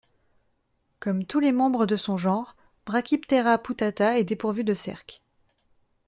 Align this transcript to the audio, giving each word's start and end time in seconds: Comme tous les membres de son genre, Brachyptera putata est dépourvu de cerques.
Comme 0.99 1.25
tous 1.25 1.39
les 1.39 1.51
membres 1.51 1.85
de 1.85 1.95
son 1.95 2.17
genre, 2.17 2.55
Brachyptera 2.87 3.59
putata 3.59 4.17
est 4.17 4.23
dépourvu 4.23 4.63
de 4.63 4.73
cerques. 4.73 5.21